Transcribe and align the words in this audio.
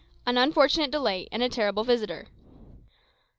AN 0.25 0.35
UNFORTUNATE 0.35 0.89
DELAY, 0.89 1.27
AND 1.31 1.43
A 1.43 1.49
TERRIBLE 1.49 1.83
VISITOR. 1.83 2.25